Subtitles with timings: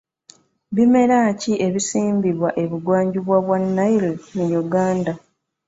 [0.75, 5.13] Bimera ki ebisimbibwa ebugwa njuba bwa Nile mu Uganda?